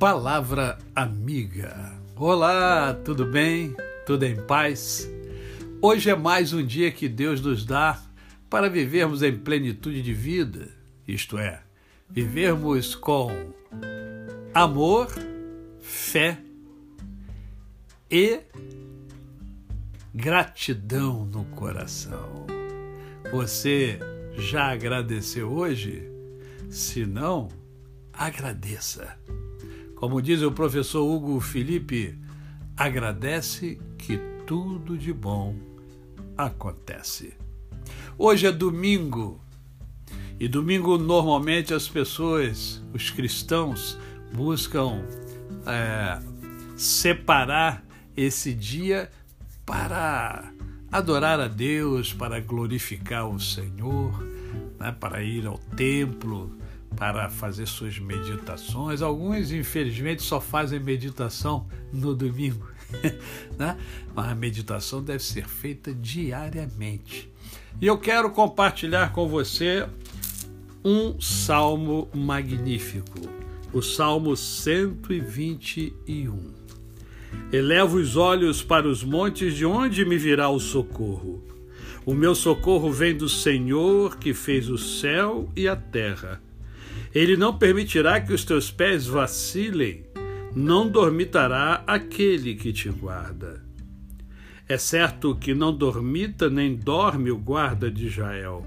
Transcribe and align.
Palavra 0.00 0.78
Amiga. 0.96 1.92
Olá, 2.16 2.94
tudo 3.04 3.26
bem? 3.26 3.76
Tudo 4.06 4.24
em 4.24 4.34
paz? 4.34 5.06
Hoje 5.82 6.08
é 6.08 6.16
mais 6.16 6.54
um 6.54 6.64
dia 6.64 6.90
que 6.90 7.06
Deus 7.06 7.42
nos 7.42 7.66
dá 7.66 8.00
para 8.48 8.70
vivermos 8.70 9.22
em 9.22 9.36
plenitude 9.36 10.00
de 10.00 10.14
vida, 10.14 10.70
isto 11.06 11.36
é, 11.36 11.62
vivermos 12.08 12.94
com 12.94 13.30
amor, 14.54 15.08
fé 15.82 16.38
e 18.10 18.40
gratidão 20.14 21.26
no 21.26 21.44
coração. 21.44 22.46
Você 23.30 23.98
já 24.32 24.72
agradeceu 24.72 25.52
hoje? 25.52 26.10
Se 26.70 27.04
não, 27.04 27.48
agradeça. 28.14 29.14
Como 30.00 30.22
diz 30.22 30.40
o 30.40 30.50
professor 30.50 31.04
Hugo 31.04 31.38
Felipe, 31.40 32.18
agradece 32.74 33.78
que 33.98 34.18
tudo 34.46 34.96
de 34.96 35.12
bom 35.12 35.54
acontece. 36.38 37.34
Hoje 38.16 38.46
é 38.46 38.50
domingo. 38.50 39.44
E 40.38 40.48
domingo 40.48 40.96
normalmente 40.96 41.74
as 41.74 41.86
pessoas, 41.86 42.82
os 42.94 43.10
cristãos, 43.10 43.98
buscam 44.32 45.04
é, 45.66 46.18
separar 46.78 47.84
esse 48.16 48.54
dia 48.54 49.10
para 49.66 50.50
adorar 50.90 51.40
a 51.40 51.46
Deus, 51.46 52.14
para 52.14 52.40
glorificar 52.40 53.28
o 53.28 53.38
Senhor, 53.38 54.18
né, 54.78 54.96
para 54.98 55.22
ir 55.22 55.46
ao 55.46 55.58
templo, 55.58 56.56
para 56.96 57.30
fazer 57.30 57.66
suas 57.66 57.98
meditações. 57.98 59.02
Alguns, 59.02 59.52
infelizmente, 59.52 60.22
só 60.22 60.40
fazem 60.40 60.80
meditação 60.80 61.66
no 61.92 62.14
domingo, 62.14 62.66
né? 63.58 63.76
mas 64.14 64.28
a 64.28 64.34
meditação 64.34 65.02
deve 65.02 65.22
ser 65.22 65.46
feita 65.46 65.92
diariamente. 65.94 67.30
E 67.80 67.86
eu 67.86 67.96
quero 67.98 68.30
compartilhar 68.30 69.12
com 69.12 69.28
você 69.28 69.86
um 70.84 71.20
salmo 71.20 72.08
magnífico, 72.14 73.28
o 73.72 73.80
Salmo 73.82 74.36
121. 74.36 76.60
Elevo 77.52 77.98
os 77.98 78.16
olhos 78.16 78.60
para 78.62 78.88
os 78.88 79.04
montes, 79.04 79.54
de 79.54 79.64
onde 79.64 80.04
me 80.04 80.18
virá 80.18 80.48
o 80.48 80.58
socorro? 80.58 81.44
O 82.04 82.12
meu 82.14 82.34
socorro 82.34 82.90
vem 82.90 83.14
do 83.14 83.28
Senhor 83.28 84.16
que 84.16 84.34
fez 84.34 84.68
o 84.68 84.76
céu 84.78 85.48
e 85.54 85.68
a 85.68 85.76
terra. 85.76 86.42
Ele 87.14 87.36
não 87.36 87.56
permitirá 87.56 88.20
que 88.20 88.32
os 88.32 88.44
teus 88.44 88.70
pés 88.70 89.06
vacilem, 89.06 90.04
não 90.54 90.88
dormitará 90.88 91.82
aquele 91.86 92.54
que 92.54 92.72
te 92.72 92.88
guarda. 92.88 93.64
É 94.68 94.78
certo 94.78 95.34
que 95.34 95.52
não 95.52 95.76
dormita 95.76 96.48
nem 96.48 96.76
dorme 96.76 97.30
o 97.30 97.36
guarda 97.36 97.90
de 97.90 98.06
Israel. 98.06 98.64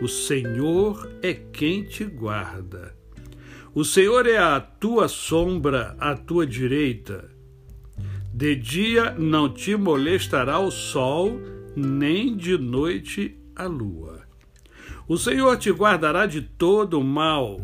O 0.00 0.08
Senhor 0.08 1.10
é 1.22 1.34
quem 1.34 1.82
te 1.82 2.04
guarda. 2.04 2.96
O 3.74 3.84
Senhor 3.84 4.26
é 4.26 4.38
a 4.38 4.58
tua 4.58 5.08
sombra 5.08 5.94
à 6.00 6.16
tua 6.16 6.46
direita. 6.46 7.30
De 8.32 8.56
dia 8.56 9.12
não 9.12 9.52
te 9.52 9.76
molestará 9.76 10.58
o 10.58 10.70
sol, 10.70 11.38
nem 11.76 12.34
de 12.34 12.56
noite 12.56 13.36
a 13.54 13.66
lua. 13.66 14.25
O 15.08 15.16
Senhor 15.16 15.56
te 15.56 15.70
guardará 15.70 16.26
de 16.26 16.42
todo 16.42 16.98
o 16.98 17.04
mal, 17.04 17.60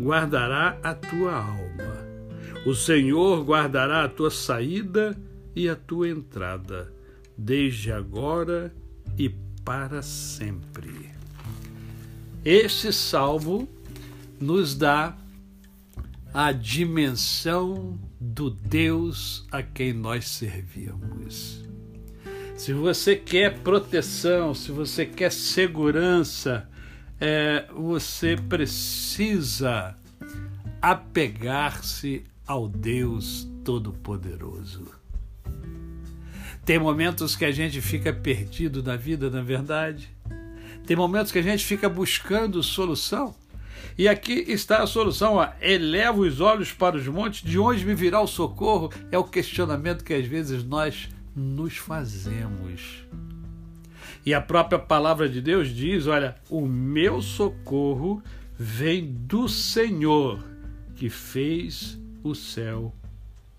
guardará 0.00 0.78
a 0.80 0.94
tua 0.94 1.34
alma. 1.34 2.06
O 2.64 2.72
Senhor 2.72 3.44
guardará 3.44 4.04
a 4.04 4.08
tua 4.08 4.30
saída 4.30 5.16
e 5.56 5.68
a 5.68 5.74
tua 5.74 6.08
entrada, 6.08 6.92
desde 7.36 7.90
agora 7.90 8.72
e 9.18 9.28
para 9.64 10.02
sempre. 10.02 11.10
Este 12.44 12.92
salmo 12.92 13.68
nos 14.40 14.76
dá 14.76 15.16
a 16.32 16.52
dimensão 16.52 17.98
do 18.20 18.50
Deus 18.50 19.46
a 19.50 19.62
quem 19.62 19.92
nós 19.92 20.28
servimos. 20.28 21.64
Se 22.56 22.72
você 22.72 23.16
quer 23.16 23.58
proteção, 23.60 24.54
se 24.54 24.70
você 24.70 25.04
quer 25.04 25.32
segurança, 25.32 26.68
é, 27.20 27.66
você 27.72 28.36
precisa 28.36 29.96
apegar-se 30.80 32.24
ao 32.46 32.68
Deus 32.68 33.48
Todo-Poderoso. 33.64 34.92
Tem 36.64 36.78
momentos 36.78 37.36
que 37.36 37.44
a 37.44 37.52
gente 37.52 37.80
fica 37.80 38.12
perdido 38.12 38.82
na 38.82 38.96
vida, 38.96 39.28
na 39.30 39.42
verdade. 39.42 40.08
Tem 40.86 40.96
momentos 40.96 41.30
que 41.30 41.38
a 41.38 41.42
gente 41.42 41.64
fica 41.64 41.88
buscando 41.88 42.62
solução. 42.62 43.34
E 43.96 44.08
aqui 44.08 44.44
está 44.48 44.82
a 44.82 44.86
solução: 44.86 45.34
ó, 45.34 45.48
eleva 45.60 46.18
os 46.20 46.40
olhos 46.40 46.72
para 46.72 46.96
os 46.96 47.06
montes, 47.06 47.42
de 47.42 47.58
onde 47.58 47.84
me 47.84 47.94
virá 47.94 48.20
o 48.20 48.26
socorro? 48.26 48.90
É 49.10 49.18
o 49.18 49.24
questionamento 49.24 50.04
que 50.04 50.14
às 50.14 50.26
vezes 50.26 50.64
nós 50.64 51.08
nos 51.34 51.76
fazemos. 51.76 53.04
E 54.24 54.32
a 54.32 54.40
própria 54.40 54.78
palavra 54.78 55.28
de 55.28 55.40
Deus 55.40 55.68
diz: 55.68 56.06
olha, 56.06 56.36
o 56.48 56.66
meu 56.66 57.20
socorro 57.20 58.22
vem 58.58 59.12
do 59.12 59.48
Senhor 59.48 60.42
que 60.96 61.10
fez 61.10 61.98
o 62.22 62.34
céu 62.34 62.94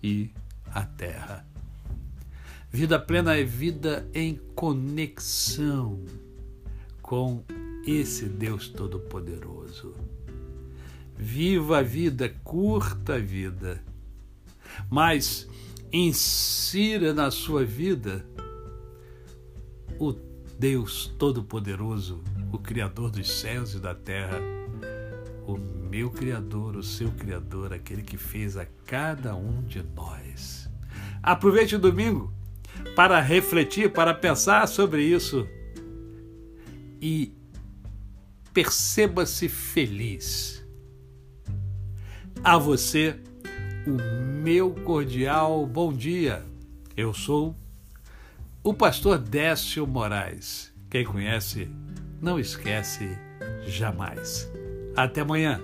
e 0.02 0.30
a 0.66 0.82
terra. 0.82 1.46
Vida 2.70 2.98
plena 2.98 3.36
é 3.36 3.44
vida 3.44 4.08
em 4.12 4.40
conexão 4.54 6.04
com 7.00 7.42
esse 7.86 8.26
Deus 8.26 8.68
Todo-Poderoso. 8.68 9.94
Viva 11.16 11.78
a 11.78 11.82
vida, 11.82 12.28
curta 12.42 13.14
a 13.14 13.18
vida, 13.18 13.82
mas 14.90 15.48
insira 15.92 17.14
na 17.14 17.30
sua 17.30 17.64
vida 17.64 18.26
o 19.98 20.12
Deus 20.58 21.14
Todo-Poderoso, 21.18 22.22
o 22.50 22.58
Criador 22.58 23.10
dos 23.10 23.30
céus 23.40 23.74
e 23.74 23.78
da 23.78 23.94
terra, 23.94 24.38
o 25.46 25.58
meu 25.58 26.10
Criador, 26.10 26.76
o 26.76 26.82
seu 26.82 27.10
Criador, 27.12 27.72
aquele 27.72 28.02
que 28.02 28.16
fez 28.16 28.56
a 28.56 28.66
cada 28.86 29.34
um 29.36 29.62
de 29.62 29.82
nós. 29.82 30.68
Aproveite 31.22 31.76
o 31.76 31.78
domingo 31.78 32.32
para 32.94 33.20
refletir, 33.20 33.92
para 33.92 34.14
pensar 34.14 34.66
sobre 34.66 35.02
isso 35.02 35.46
e 37.00 37.34
perceba-se 38.52 39.48
feliz. 39.48 40.64
A 42.42 42.56
você, 42.56 43.18
o 43.86 44.42
meu 44.42 44.70
cordial 44.70 45.66
bom 45.66 45.92
dia. 45.92 46.42
Eu 46.96 47.12
sou 47.12 47.54
o 48.66 48.74
pastor 48.74 49.18
Décio 49.18 49.86
Moraes. 49.86 50.74
Quem 50.90 51.04
conhece, 51.04 51.70
não 52.20 52.36
esquece 52.36 53.16
jamais. 53.64 54.50
Até 54.96 55.20
amanhã. 55.20 55.60